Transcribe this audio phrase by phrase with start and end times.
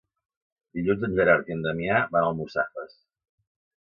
[0.77, 2.97] Dilluns en Gerard i en Damià van a Almussafes.